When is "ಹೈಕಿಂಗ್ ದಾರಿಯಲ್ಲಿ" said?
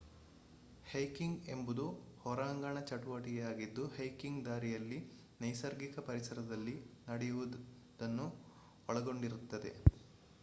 3.89-4.99